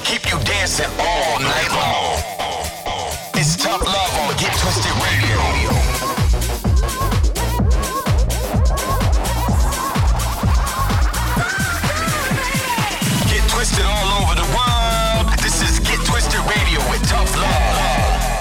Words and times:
keep 0.00 0.30
you 0.30 0.38
dancing 0.44 0.86
all 0.98 1.38
night 1.40 1.70
long. 1.72 2.18
It's 3.34 3.56
tough 3.56 3.80
love 3.80 4.14
on 4.20 4.36
Get 4.36 4.52
Twisted 4.58 4.92
Radio. 5.06 5.38
Get 13.30 13.42
twisted 13.48 13.84
all 13.86 14.22
over 14.22 14.34
the 14.34 14.48
world. 14.54 15.26
This 15.42 15.62
is 15.62 15.80
Get 15.80 16.00
Twisted 16.06 16.40
Radio 16.40 16.80
with 16.90 17.02
Tough 17.08 17.34
Love. 17.36 18.38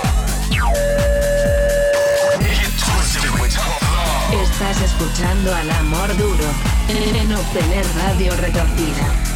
Get 2.40 2.72
twisted 2.82 3.32
with 3.40 3.54
Tough 3.54 3.82
Love. 3.94 4.44
Estás 4.44 4.82
escuchando 4.82 5.56
al 5.56 5.70
amor 5.72 6.16
duro 6.18 6.50
en 6.90 7.34
obtener 7.36 7.86
radio 7.96 8.36
retorcida. 8.36 9.27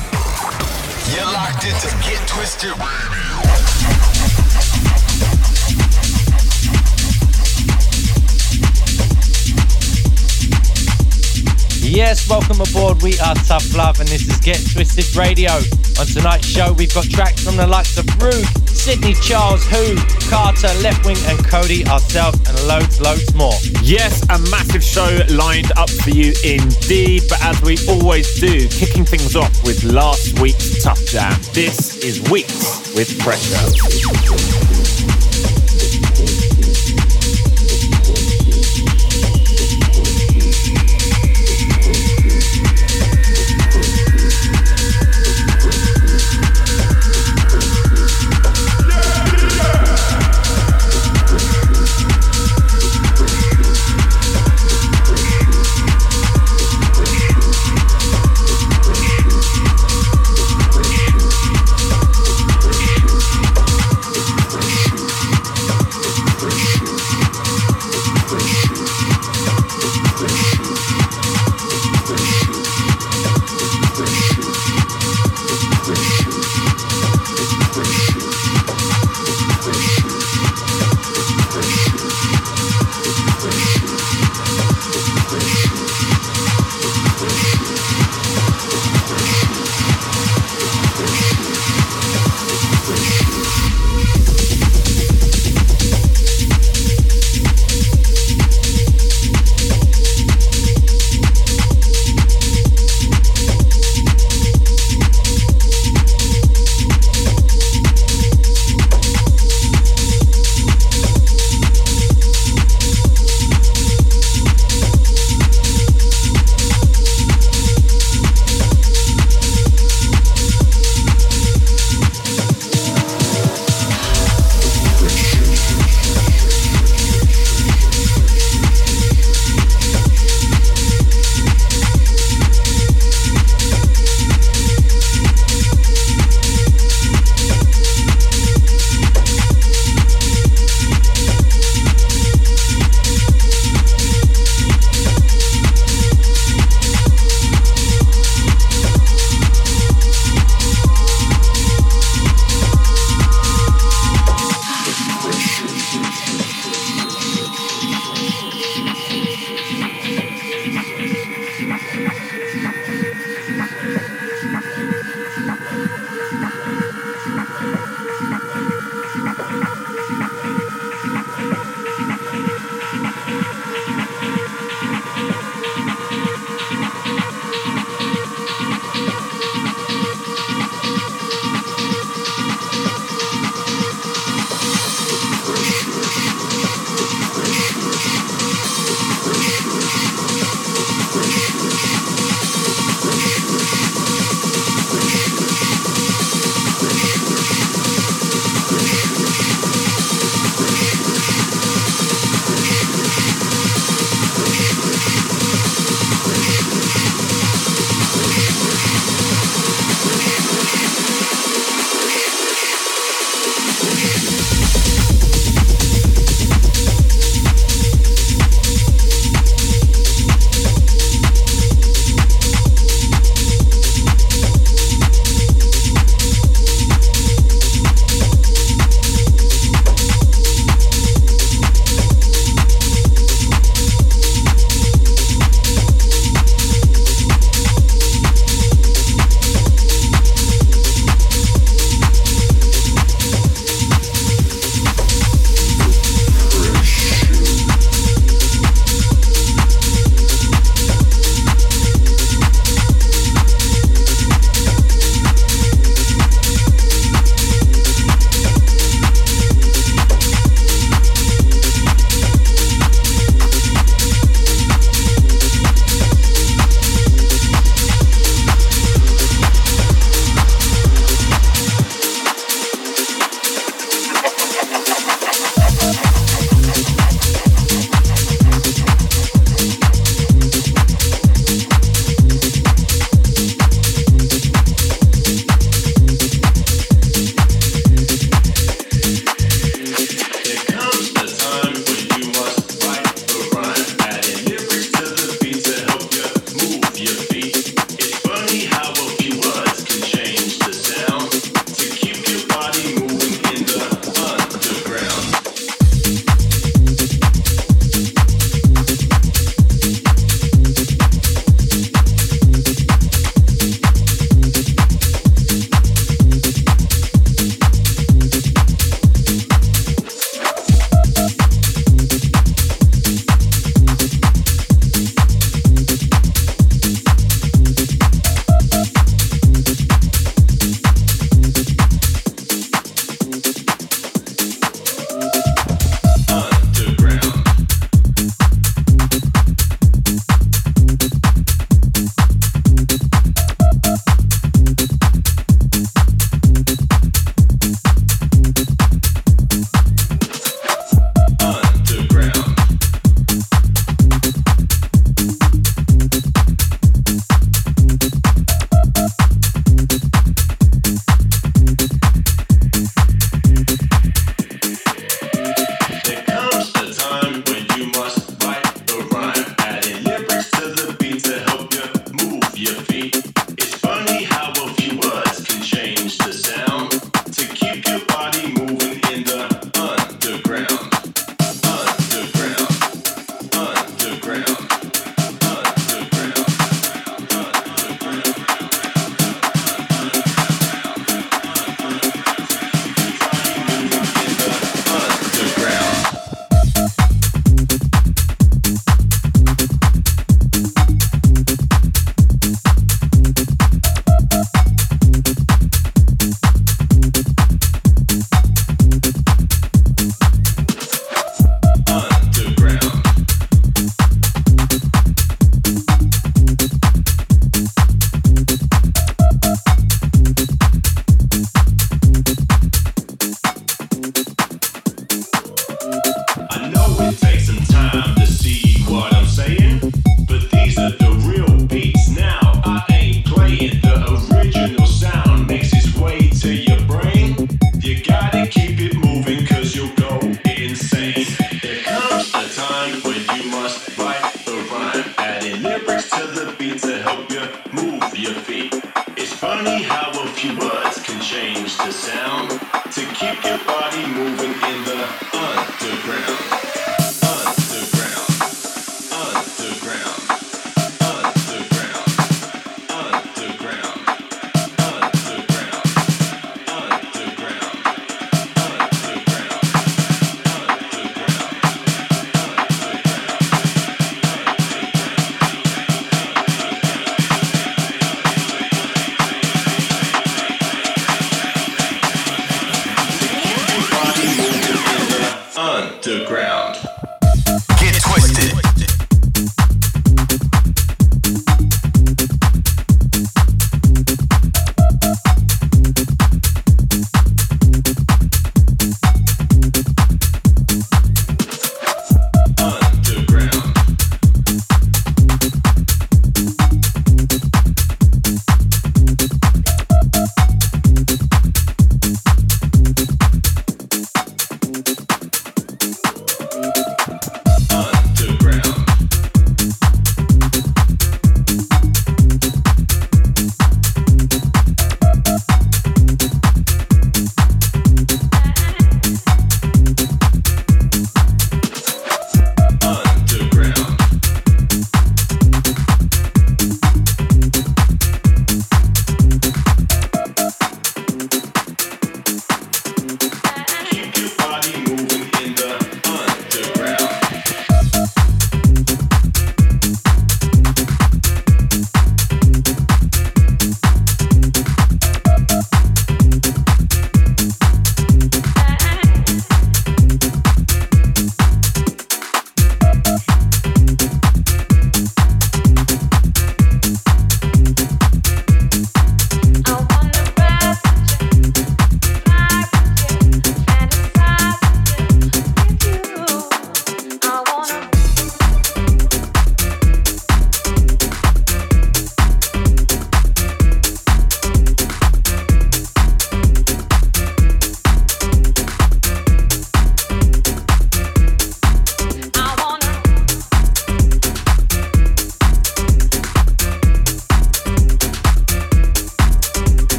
You're 1.14 1.26
locked 1.26 1.66
into 1.66 1.88
Get 2.08 2.26
Twisted 2.26 2.70
Radio. 2.70 3.42
Yes, 11.84 12.30
welcome 12.30 12.62
aboard. 12.62 13.02
We 13.02 13.20
are 13.20 13.36
Tough 13.36 13.76
Love, 13.76 14.00
and 14.00 14.08
this 14.08 14.26
is 14.26 14.38
Get 14.40 14.64
Twisted 14.72 15.14
Radio. 15.14 15.52
On 16.00 16.06
tonight's 16.08 16.48
show, 16.48 16.72
we've 16.72 16.94
got 16.94 17.04
tracks 17.10 17.44
from 17.44 17.58
the 17.58 17.68
likes 17.68 17.98
of 17.98 18.06
Rude, 18.22 18.48
Sidney 18.66 19.14
Charles, 19.16 19.66
Who, 19.66 19.98
Carter, 20.30 20.72
Leftwing, 20.80 21.20
and 21.30 21.38
Kody, 21.40 21.86
ourselves, 21.88 22.40
and 22.48 22.56
loads, 22.66 23.02
loads 23.02 23.36
more. 23.36 23.54
Yes, 23.84 24.24
a 24.30 24.40
massive 24.50 24.84
show 24.84 25.20
lined 25.30 25.74
up 25.76 25.90
for 25.90 26.12
you 26.12 26.34
indeed. 26.46 27.24
But 27.28 27.44
as 27.44 27.62
we 27.62 27.78
always 27.90 28.40
do, 28.40 28.70
kicking 28.70 29.04
things 29.04 29.36
off 29.36 29.52
with 29.66 29.84
last 29.84 30.40
week's 30.40 30.71
Tough 30.82 31.06
Jam. 31.06 31.40
This 31.54 32.04
is 32.04 32.28
Weeks 32.32 32.96
with 32.96 33.20
Pressure. 33.20 34.81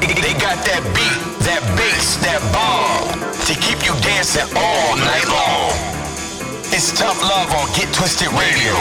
They 0.00 0.34
got 0.34 0.62
that 0.62 0.82
beat, 0.94 1.18
that 1.42 1.62
bass, 1.74 2.16
that 2.22 2.38
bomb 2.54 3.18
to 3.46 3.54
keep 3.58 3.82
you 3.84 3.94
dancing 4.00 4.46
all 4.54 4.96
night 4.96 5.26
long. 5.26 5.74
It's 6.70 6.92
tough 6.92 7.20
love 7.22 7.50
on 7.50 7.66
Get 7.74 7.92
Twisted 7.92 8.28
Radio. 8.32 8.74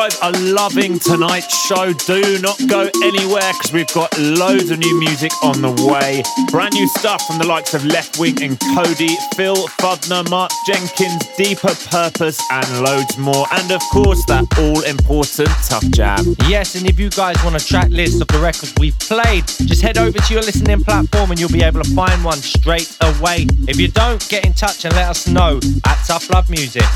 Guys 0.00 0.18
are 0.20 0.32
loving 0.32 0.98
tonight's 0.98 1.54
show. 1.66 1.92
Do 1.92 2.38
not 2.40 2.58
go 2.68 2.88
anywhere 3.04 3.52
because 3.52 3.70
we've 3.70 3.92
got 3.92 4.08
loads 4.18 4.70
of 4.70 4.78
new 4.78 4.98
music 4.98 5.30
on 5.42 5.60
the 5.60 5.72
way. 5.92 6.22
Brand 6.50 6.72
new 6.72 6.88
stuff 6.88 7.20
from 7.26 7.36
the 7.36 7.46
likes 7.46 7.74
of 7.74 7.82
Leftwing 7.82 8.40
and 8.40 8.58
Kody, 8.72 9.14
Phil 9.34 9.68
Fuldner, 9.76 10.26
Mark 10.30 10.52
Jenkins, 10.66 11.28
Deeper 11.36 11.74
Purpose, 11.90 12.40
and 12.50 12.82
loads 12.82 13.18
more. 13.18 13.44
And 13.52 13.70
of 13.70 13.82
course, 13.92 14.24
that 14.24 14.46
all 14.58 14.80
important 14.84 15.50
Tough 15.68 15.84
Jam. 15.90 16.34
Yes, 16.48 16.76
and 16.76 16.88
if 16.88 16.98
you 16.98 17.10
guys 17.10 17.36
want 17.44 17.56
a 17.56 17.62
track 17.62 17.90
list 17.90 18.22
of 18.22 18.28
the 18.28 18.38
records 18.38 18.72
we've 18.80 18.98
played, 19.00 19.46
just 19.48 19.82
head 19.82 19.98
over 19.98 20.18
to 20.18 20.32
your 20.32 20.42
listening 20.42 20.82
platform 20.82 21.30
and 21.30 21.38
you'll 21.38 21.52
be 21.52 21.62
able 21.62 21.82
to 21.82 21.94
find 21.94 22.24
one 22.24 22.38
straight 22.38 22.96
away. 23.02 23.46
If 23.68 23.78
you 23.78 23.88
don't, 23.88 24.26
get 24.30 24.46
in 24.46 24.54
touch 24.54 24.86
and 24.86 24.94
let 24.94 25.10
us 25.10 25.28
know 25.28 25.60
at 25.84 26.02
Tough 26.06 26.30
Love 26.30 26.48
Music. 26.48 26.88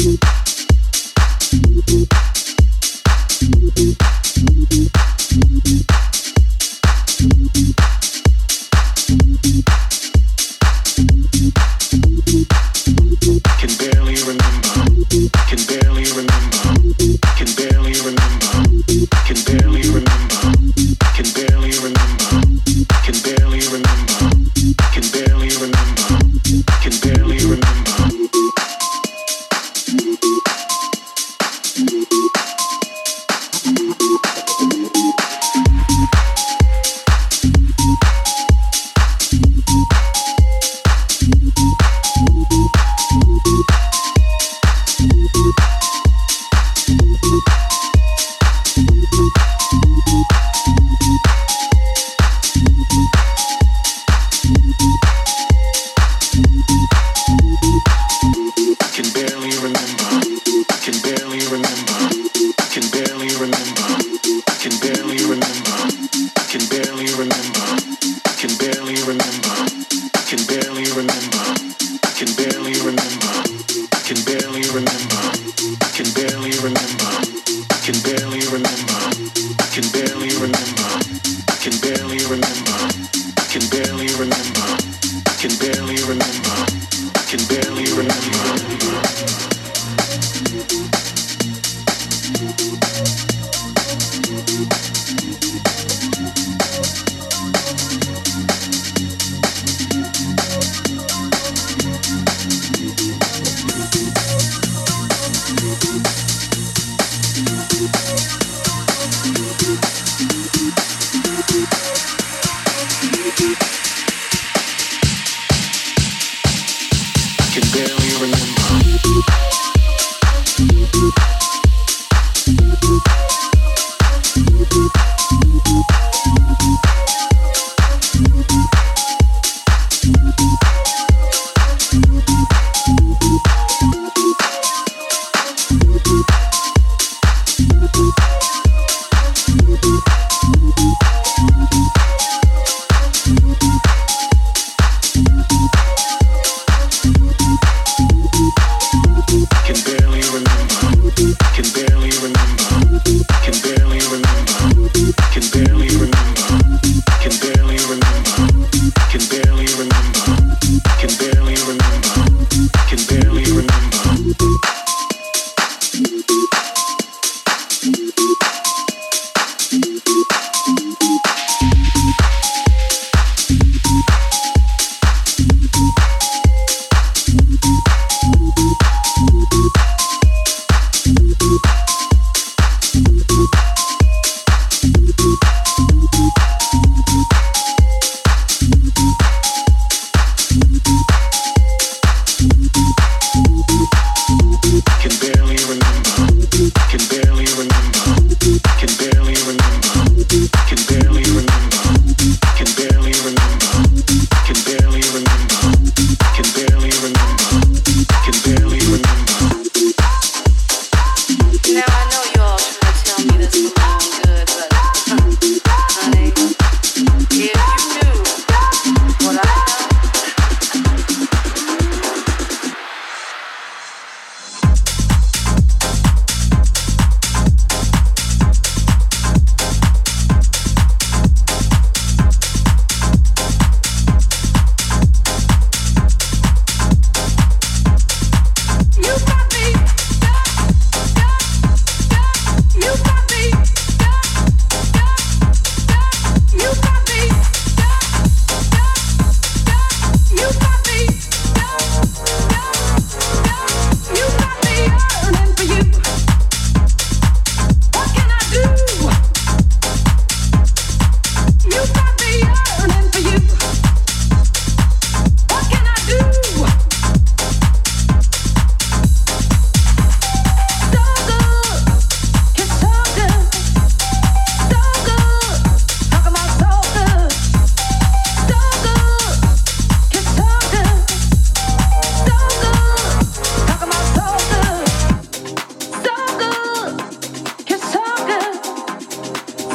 Thank 0.00 0.24
you. 3.78 4.09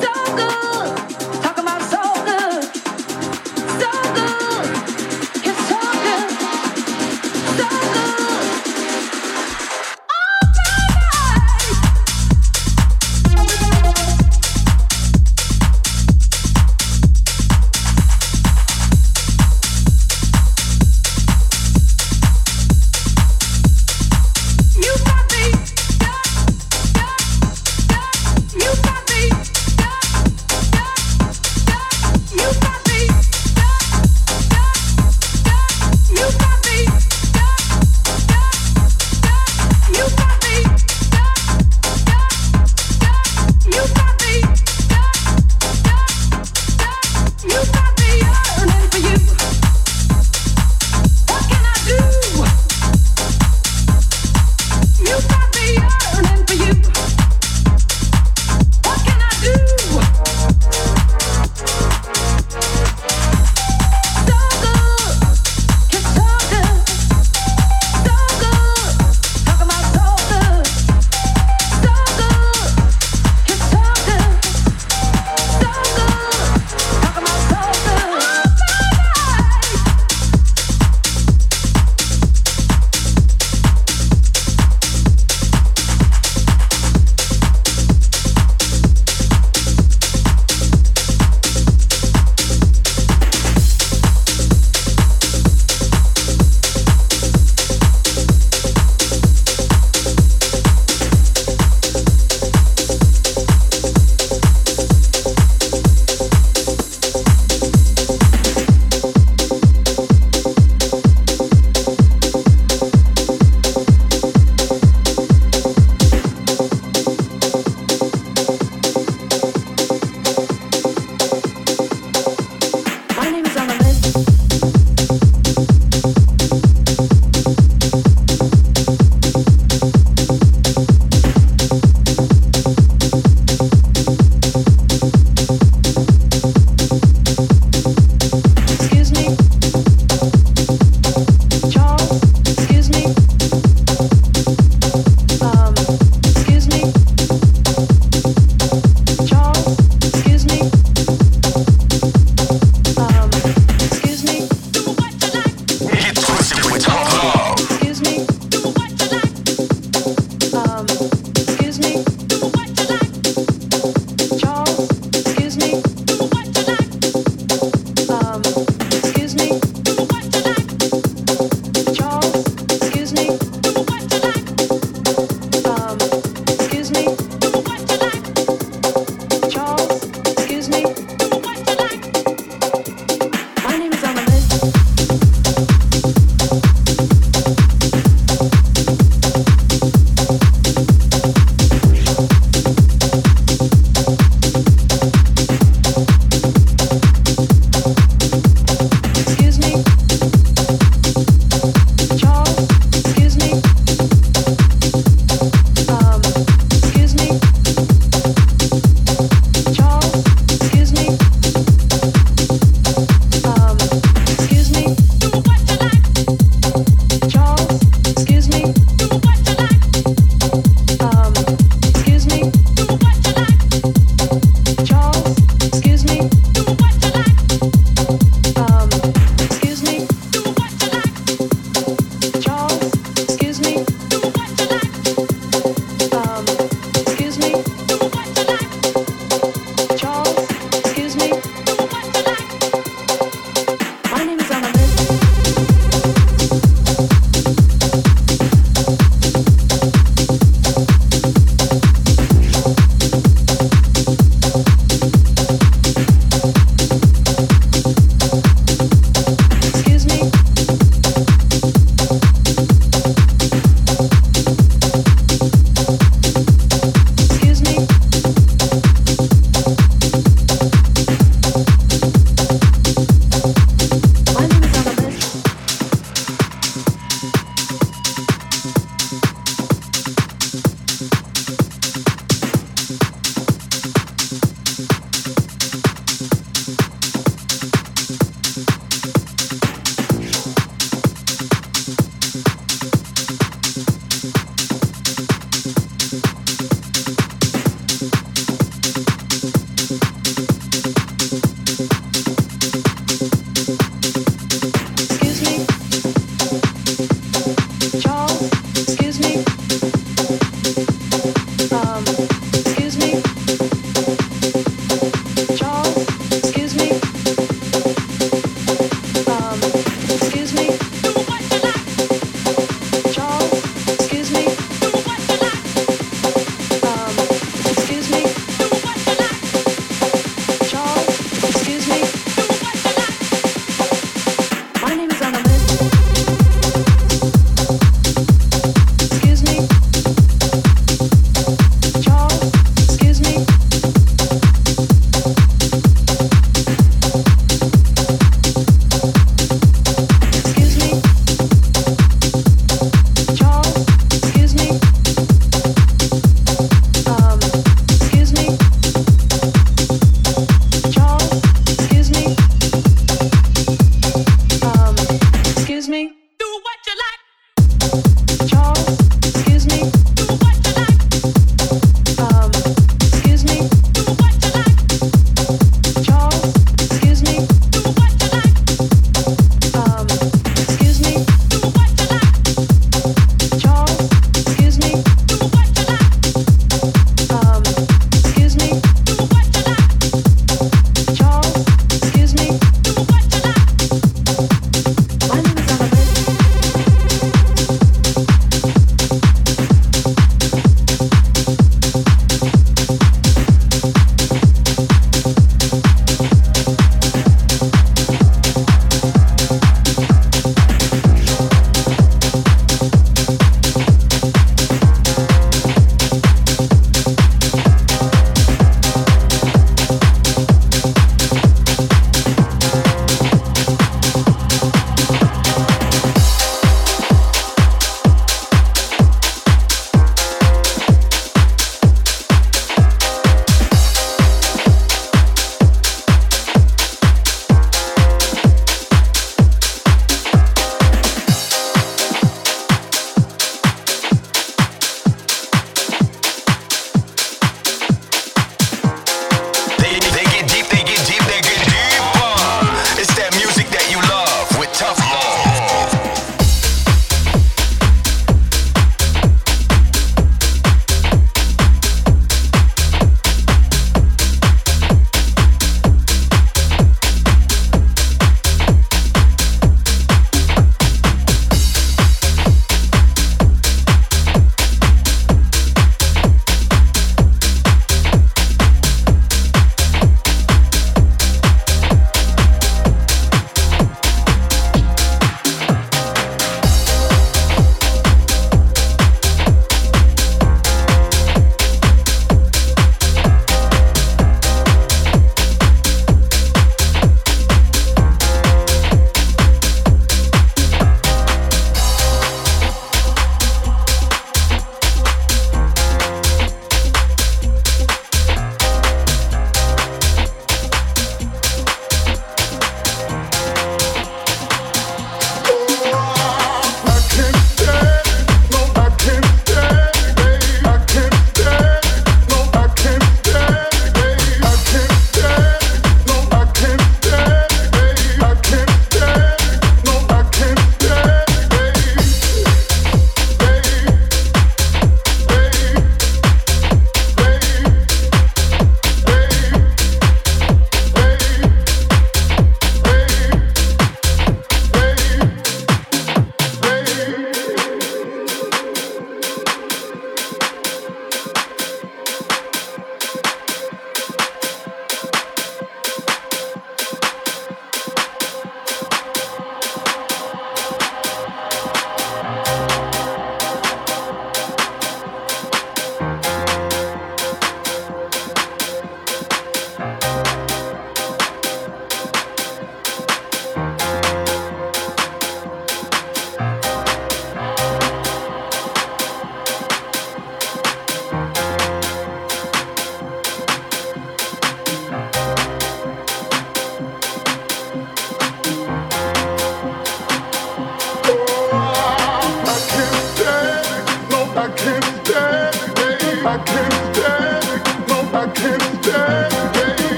so 0.00 0.36
good. 0.36 0.69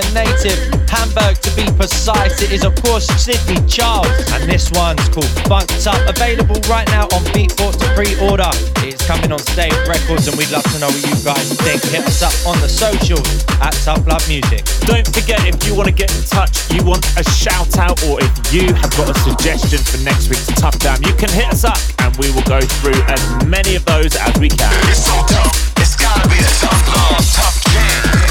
A 0.00 0.14
native, 0.14 0.56
Hamburg 0.88 1.36
to 1.44 1.50
be 1.52 1.68
precise. 1.76 2.40
It 2.40 2.52
is, 2.52 2.64
of 2.64 2.74
course, 2.80 3.04
Sidney 3.20 3.60
Charles. 3.68 4.08
And 4.32 4.48
this 4.48 4.72
one's 4.72 5.04
called 5.12 5.28
Funked 5.44 5.84
Up, 5.84 6.00
available 6.08 6.56
right 6.72 6.88
now 6.88 7.04
on 7.12 7.20
Beatport 7.36 7.76
to 7.76 7.86
pre 7.92 8.16
order. 8.16 8.48
It's 8.80 9.04
coming 9.04 9.30
on 9.30 9.40
Stage 9.52 9.76
Records, 9.84 10.24
and 10.24 10.38
we'd 10.40 10.48
love 10.48 10.64
to 10.72 10.78
know 10.80 10.88
what 10.88 11.04
you 11.04 11.20
guys 11.20 11.52
think. 11.60 11.84
Hit 11.92 12.08
us 12.08 12.24
up 12.24 12.32
on 12.48 12.56
the 12.64 12.68
socials 12.68 13.28
at 13.60 13.76
Tough 13.84 14.06
Love 14.08 14.24
Music. 14.24 14.64
Don't 14.88 15.04
forget, 15.04 15.44
if 15.44 15.60
you 15.68 15.76
want 15.76 15.88
to 15.88 15.94
get 15.94 16.08
in 16.16 16.24
touch, 16.24 16.72
you 16.72 16.80
want 16.80 17.04
a 17.20 17.24
shout 17.36 17.76
out, 17.76 18.00
or 18.08 18.24
if 18.24 18.32
you 18.48 18.72
have 18.72 18.92
got 18.96 19.12
a 19.12 19.16
suggestion 19.20 19.84
for 19.84 20.00
next 20.00 20.32
week's 20.32 20.48
Tough 20.56 20.78
Jam, 20.80 20.96
you 21.04 21.12
can 21.20 21.28
hit 21.28 21.52
us 21.52 21.64
up 21.68 21.80
and 22.00 22.16
we 22.16 22.32
will 22.32 22.46
go 22.48 22.60
through 22.80 22.96
as 23.04 23.20
many 23.44 23.76
of 23.76 23.84
those 23.84 24.16
as 24.16 24.32
we 24.40 24.48
can. 24.48 24.72
It's 24.88 25.04
so 25.04 25.12
tough, 25.28 25.76
it's 25.76 25.92
gotta 25.92 26.24
be 26.24 26.40
the 26.40 26.52
tough 26.56 26.88
love, 26.88 27.20
tough 27.36 27.58
jam. 27.68 28.29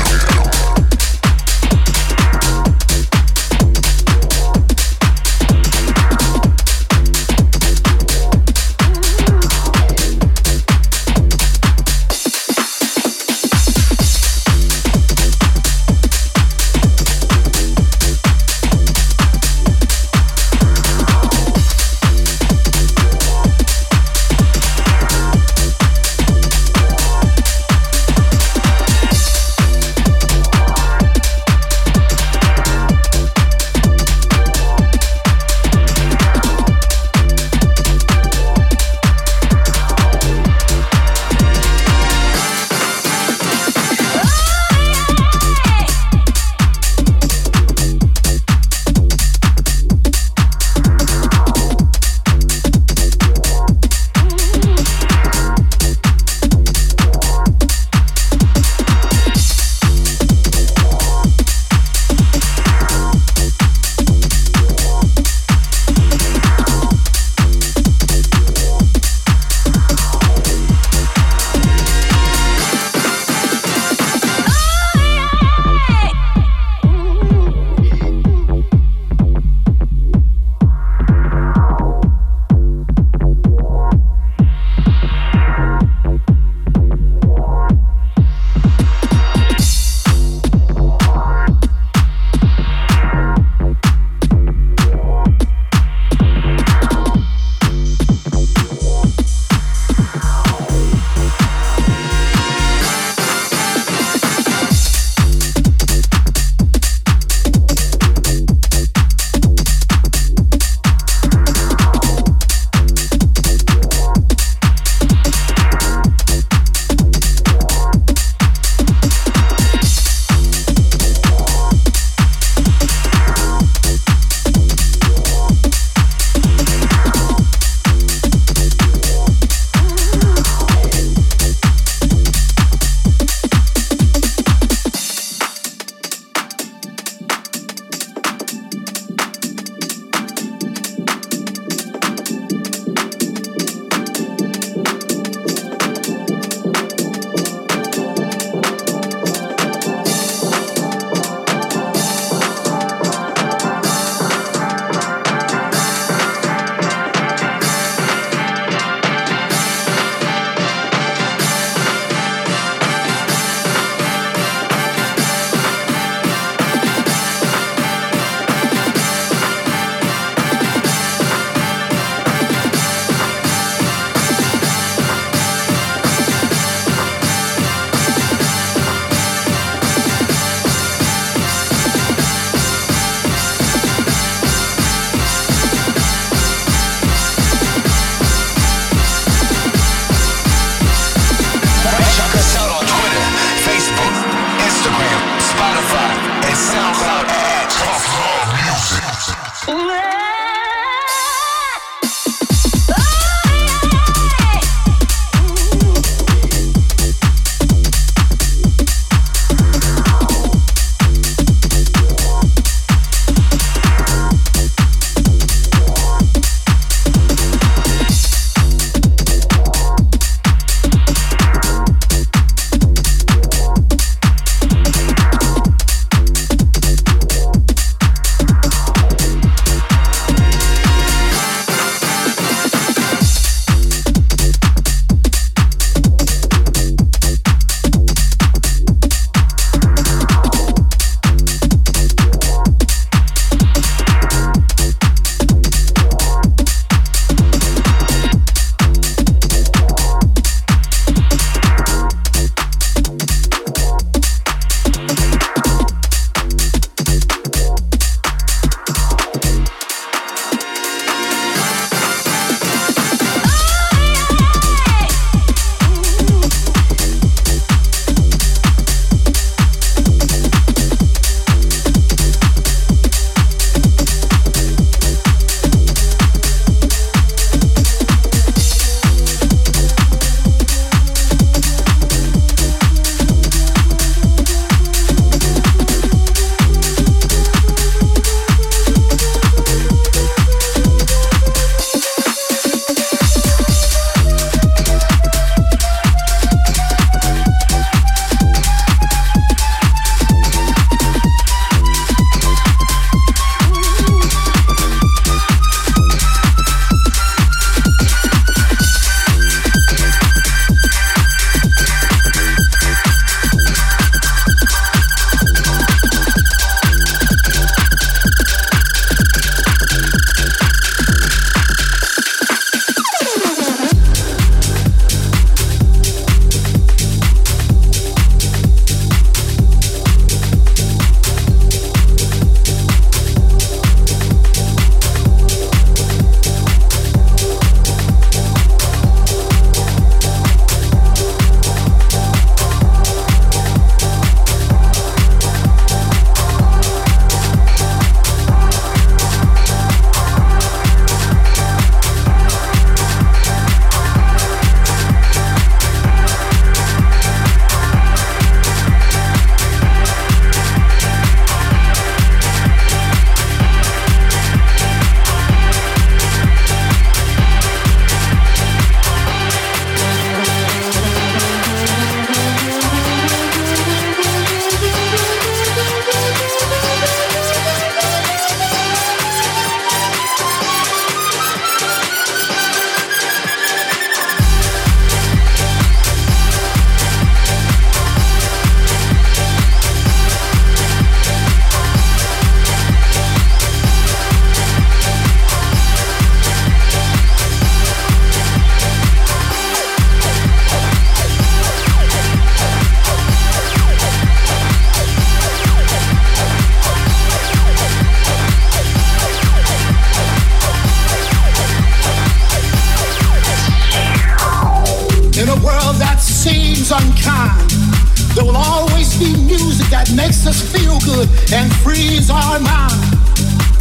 Makes 420.14 420.48
us 420.48 420.62
feel 420.62 420.98
good 421.06 421.28
and 421.54 421.72
frees 421.84 422.30
our 422.30 422.60
mind. 422.60 423.02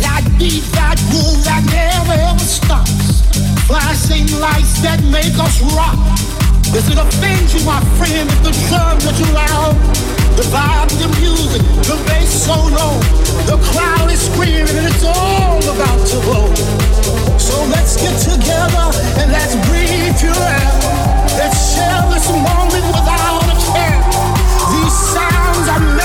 That 0.02 0.24
beat, 0.38 0.64
that 0.74 0.98
groove 1.10 1.42
that 1.44 1.62
never 1.70 2.16
ever 2.16 2.44
stops. 2.44 3.22
Flashing 3.66 4.26
lights 4.40 4.80
that 4.82 5.00
make 5.08 5.36
us 5.38 5.60
rock. 5.76 5.98
Does 6.72 6.88
it 6.90 6.98
offend 6.98 7.48
you, 7.54 7.64
my 7.64 7.80
friend, 7.96 8.28
if 8.28 8.40
the 8.44 8.52
drums 8.68 9.04
are 9.08 9.16
too 9.16 9.30
loud? 9.32 9.74
The 10.36 10.44
vibe, 10.52 10.92
the 11.00 11.08
music, 11.18 11.62
the 11.88 11.96
bass 12.04 12.46
so 12.46 12.54
low. 12.54 13.00
The 13.48 13.56
crowd 13.72 14.10
is 14.12 14.20
screaming 14.20 14.68
and 14.68 14.86
it's 14.86 15.04
all 15.04 15.58
about 15.64 16.00
to 16.12 16.16
blow. 16.28 16.52
So 17.40 17.56
let's 17.72 17.96
get 17.96 18.12
together 18.20 18.86
and 19.16 19.32
let's 19.32 19.56
breathe 19.66 20.12
pure 20.20 20.36
air. 20.36 20.72
Let's 21.40 21.72
share 21.72 22.04
this 22.12 22.28
moment 22.28 22.84
without 22.92 23.48
a 23.48 23.56
care. 23.72 24.02
These 24.72 24.96
sounds 25.16 25.66
are 25.72 25.97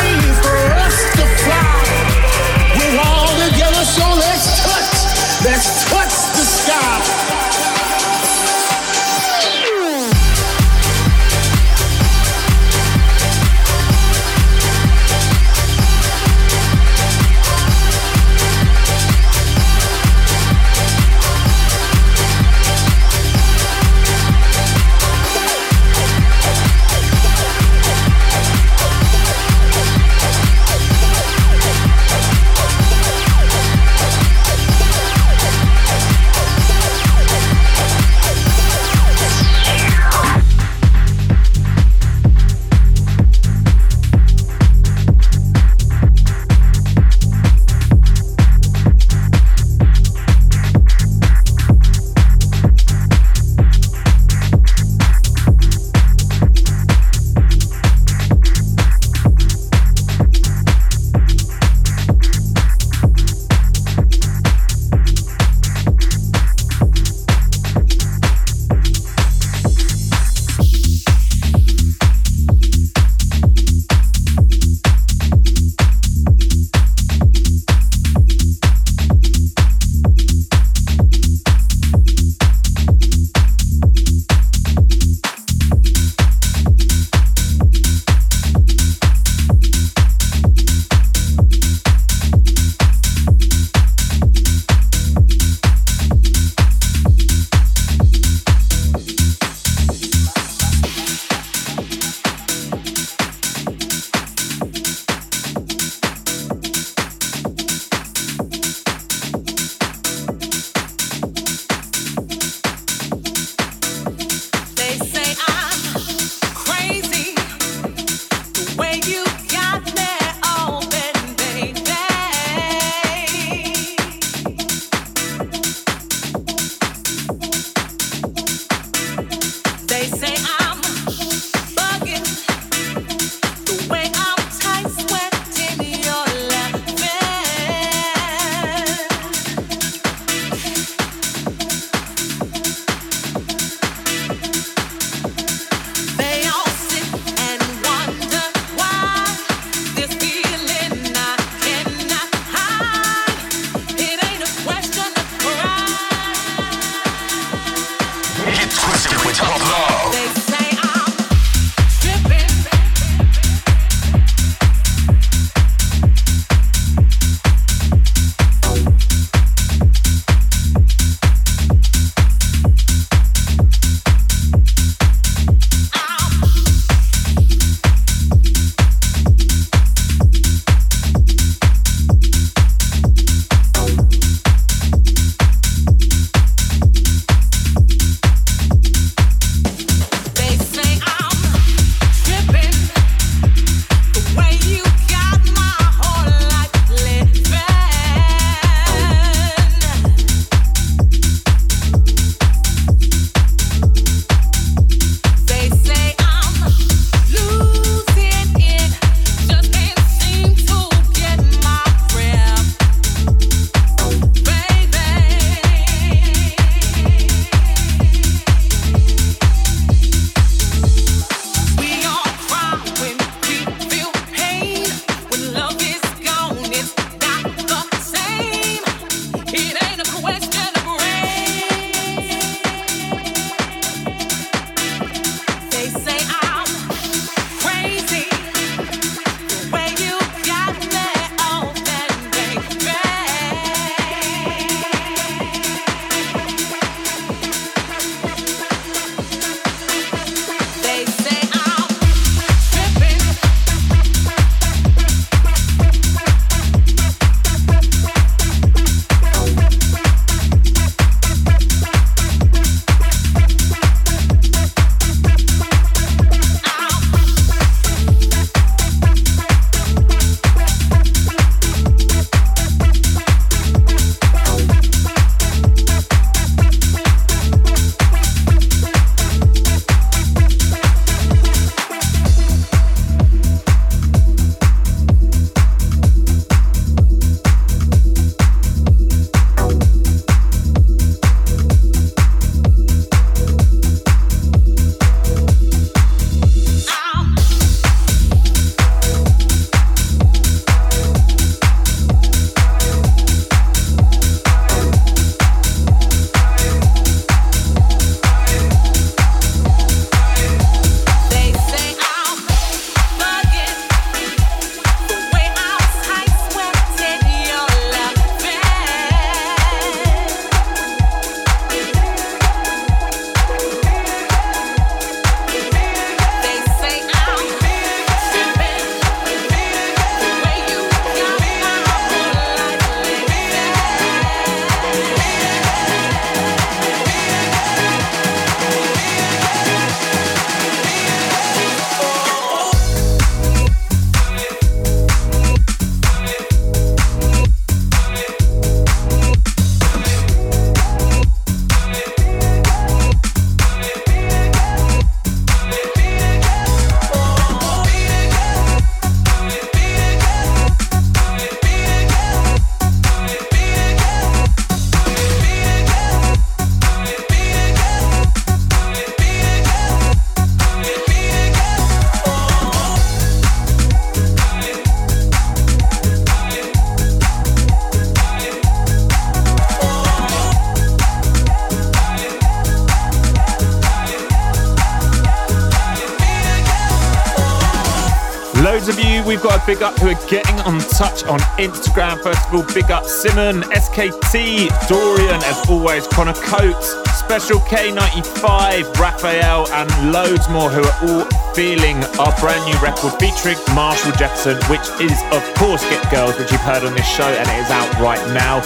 big 389.66 389.82
up 389.82 389.97
who 389.99 390.09
are 390.09 390.28
getting 390.28 390.59
on 390.61 390.80
touch 390.80 391.24
on 391.26 391.39
Instagram. 391.57 392.20
First 392.22 392.47
of 392.47 392.55
all, 392.55 392.66
big 392.74 392.91
up 392.91 393.05
Simon, 393.05 393.61
SKT, 393.72 394.68
Dorian, 394.88 395.41
as 395.43 395.70
always, 395.70 396.07
Connor 396.07 396.34
Coates, 396.34 396.91
Special 397.16 397.59
K95, 397.72 398.99
Raphael, 398.99 399.68
and 399.72 399.88
loads 400.11 400.49
more 400.49 400.70
who 400.70 400.84
are 400.84 400.97
all 401.07 401.26
feeling 401.53 402.03
our 402.20 402.34
brand 402.39 402.64
new 402.68 402.78
record 402.84 403.14
featuring 403.20 403.57
Marshall 403.76 404.11
Jefferson, 404.14 404.57
which 404.68 404.84
is, 404.99 405.16
of 405.32 405.43
course, 405.55 405.84
Get 405.89 406.03
Girls, 406.11 406.38
which 406.38 406.51
you've 406.51 406.61
heard 406.61 406.84
on 406.84 406.93
this 406.93 407.07
show, 407.07 407.28
and 407.28 407.47
it 407.47 407.57
is 407.64 407.72
out 407.72 407.88
right 407.99 408.22
now. 408.34 408.59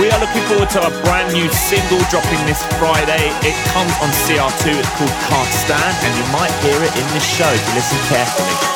We 0.00 0.08
are 0.08 0.20
looking 0.20 0.42
forward 0.48 0.70
to 0.78 0.86
a 0.86 0.90
brand 1.02 1.34
new 1.34 1.48
single 1.50 2.00
dropping 2.08 2.40
this 2.46 2.62
Friday. 2.78 3.28
It 3.42 3.56
comes 3.74 3.92
on 4.00 4.08
CR2. 4.24 4.78
It's 4.78 4.92
called 4.96 5.16
Can't 5.28 5.52
Stand, 5.66 5.96
and 6.06 6.12
you 6.14 6.26
might 6.32 6.52
hear 6.62 6.78
it 6.80 6.94
in 6.96 7.06
this 7.12 7.26
show 7.26 7.50
if 7.50 7.62
you 7.68 7.74
listen 7.74 7.98
carefully. 8.08 8.69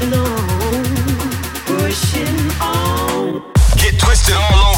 pushing 0.00 0.14
on, 0.14 0.84
pushing 1.66 2.50
on. 2.60 3.42
Get 3.76 3.98
twisted 3.98 4.34
all 4.34 4.54
over. 4.54 4.69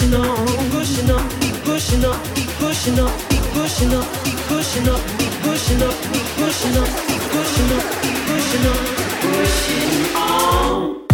pushing 0.00 0.14
on, 0.14 0.46
keep 0.46 0.72
pushing 0.72 1.10
up, 1.10 1.30
keep 1.40 1.54
pushing 1.64 2.04
up, 2.04 2.34
keep 2.34 2.48
pushing 2.58 2.98
up, 2.98 3.28
keep 3.28 3.42
pushing 3.52 3.92
up, 3.92 4.06
keep 4.24 4.38
pushing 4.48 4.88
up, 4.88 5.00
keep 5.18 5.32
pushing 5.42 5.82
up, 5.82 5.94
keep 6.08 6.22
pushing 6.36 6.76
up, 6.76 6.88
keep 7.06 7.22
pushing 7.30 7.72
up, 7.76 7.84
keep 8.02 8.18
pushing 8.26 8.66
up, 8.66 8.78
pushing 9.20 10.16
on. 10.16 11.09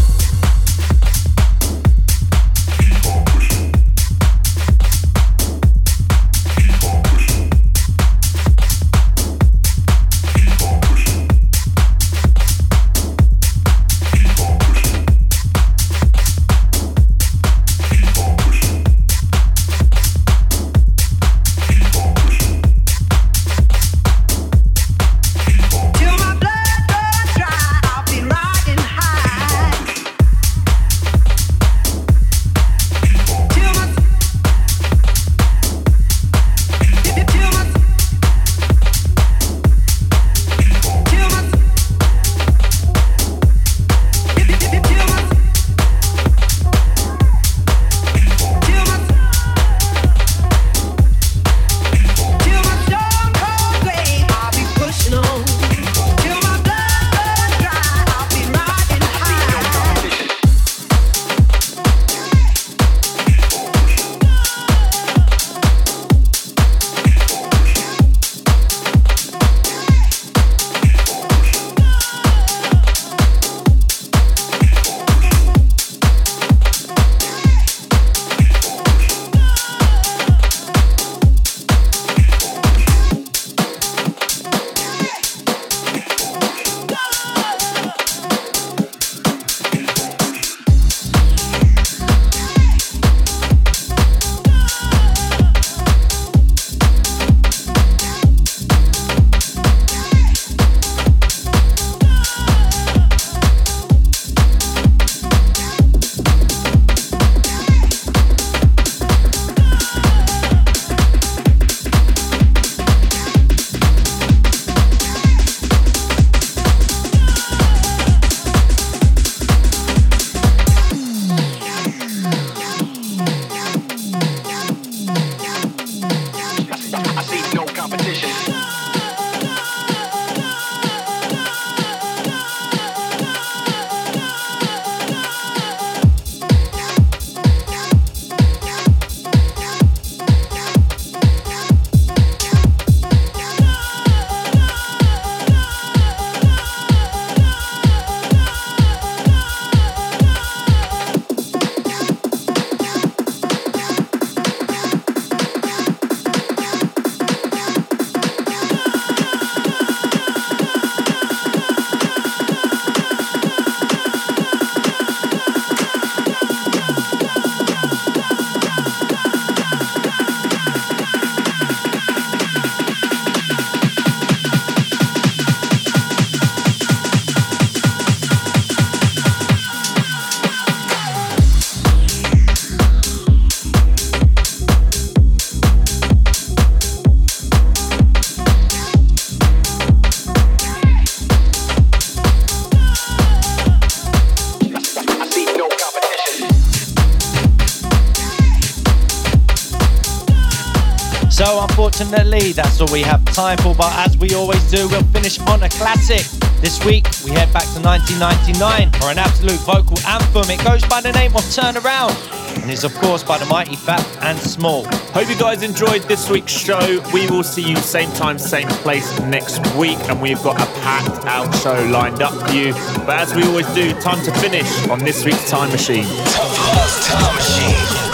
Unfortunately, 201.98 202.52
that's 202.52 202.78
all 202.78 202.92
we 202.92 203.00
have 203.00 203.24
time 203.24 203.56
for, 203.56 203.74
but 203.74 203.90
as 204.06 204.18
we 204.18 204.34
always 204.34 204.62
do, 204.70 204.86
we'll 204.88 205.02
finish 205.04 205.40
on 205.40 205.62
a 205.62 205.68
classic. 205.70 206.26
This 206.60 206.84
week, 206.84 207.06
we 207.24 207.30
head 207.30 207.50
back 207.54 207.64
to 207.72 207.80
1999 207.80 208.90
for 209.00 209.06
an 209.06 209.16
absolute 209.16 209.58
vocal 209.60 209.96
anthem. 210.06 210.50
It 210.50 210.62
goes 210.62 210.84
by 210.84 211.00
the 211.00 211.12
name 211.12 211.34
of 211.34 211.40
Turnaround 211.44 212.12
and 212.60 212.70
is, 212.70 212.84
of 212.84 212.94
course, 212.96 213.22
by 213.22 213.38
the 213.38 213.46
mighty 213.46 213.76
Phats 213.76 214.40
& 214.40 214.46
Small. 214.46 214.84
Hope 215.14 215.26
you 215.30 215.38
guys 215.38 215.62
enjoyed 215.62 216.02
this 216.02 216.28
week's 216.28 216.52
show. 216.52 217.02
We 217.14 217.30
will 217.30 217.42
see 217.42 217.62
you 217.62 217.76
same 217.76 218.12
time, 218.12 218.38
same 218.38 218.68
place 218.68 219.18
next 219.20 219.60
week, 219.74 219.98
and 220.10 220.20
we've 220.20 220.42
got 220.42 220.60
a 220.60 220.66
packed 220.82 221.24
out 221.24 221.50
show 221.62 221.82
lined 221.86 222.20
up 222.20 222.34
for 222.46 222.54
you. 222.54 222.74
But 223.06 223.20
as 223.20 223.34
we 223.34 223.42
always 223.44 223.72
do, 223.72 223.98
time 224.02 224.22
to 224.26 224.32
finish 224.32 224.68
on 224.88 224.98
this 224.98 225.24
week's 225.24 225.48
Time 225.48 225.70
Machine. 225.70 226.04
Time 226.04 227.34
Machine. 227.36 228.05